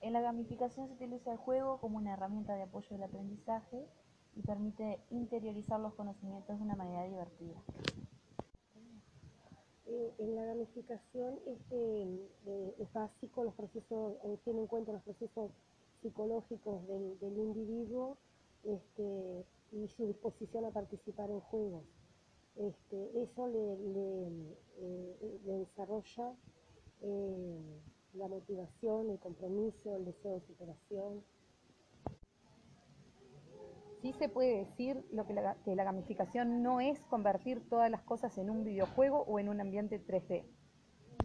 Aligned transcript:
En 0.00 0.14
la 0.14 0.22
gamificación 0.22 0.88
se 0.88 0.94
utiliza 0.94 1.32
el 1.32 1.36
juego 1.36 1.78
como 1.78 1.98
una 1.98 2.14
herramienta 2.14 2.54
de 2.54 2.62
apoyo 2.62 2.88
del 2.90 3.02
aprendizaje 3.02 3.86
y 4.34 4.42
permite 4.42 4.98
interiorizar 5.10 5.78
los 5.78 5.92
conocimientos 5.94 6.56
de 6.56 6.64
una 6.64 6.74
manera 6.74 7.04
divertida. 7.04 7.62
Eh, 9.86 10.14
en 10.18 10.36
la 10.36 10.44
gamificación 10.46 11.38
este, 11.46 12.02
eh, 12.46 12.74
es 12.78 12.92
básico 12.94 13.44
los 13.44 13.54
procesos, 13.54 14.14
eh, 14.24 14.38
tiene 14.44 14.60
en 14.60 14.68
cuenta 14.68 14.92
los 14.92 15.02
procesos 15.02 15.50
psicológicos 16.00 16.86
del, 16.86 17.36
individuo 17.36 18.16
este, 18.64 19.44
y 19.72 19.86
su 19.88 20.06
disposición 20.06 20.64
a 20.64 20.70
participar 20.70 21.30
en 21.30 21.40
juegos. 21.40 21.84
Este, 22.56 23.22
eso 23.22 23.48
le, 23.48 23.76
le 25.44 25.58
desarrolla 25.58 26.34
la 28.20 28.28
motivación, 28.28 29.10
el 29.10 29.18
compromiso, 29.18 29.96
el 29.96 30.04
deseo 30.04 30.34
de 30.34 30.40
superación. 30.42 31.24
Sí 34.02 34.12
se 34.12 34.28
puede 34.28 34.58
decir 34.58 35.04
lo 35.10 35.26
que, 35.26 35.34
la, 35.34 35.56
que 35.64 35.74
la 35.74 35.84
gamificación 35.84 36.62
no 36.62 36.80
es 36.80 37.00
convertir 37.00 37.68
todas 37.68 37.90
las 37.90 38.02
cosas 38.02 38.36
en 38.38 38.50
un 38.50 38.64
videojuego 38.64 39.24
o 39.26 39.38
en 39.38 39.48
un 39.48 39.60
ambiente 39.60 40.00
3D. 40.04 40.44